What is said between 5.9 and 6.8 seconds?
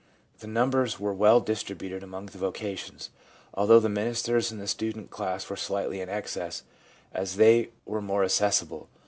in excess,